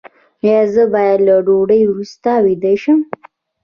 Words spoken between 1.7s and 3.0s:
وروسته ویده شم؟